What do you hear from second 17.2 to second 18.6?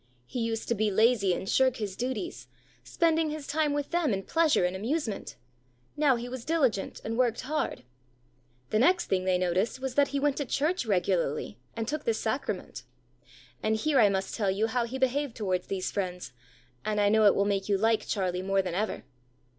it will make you like Charlie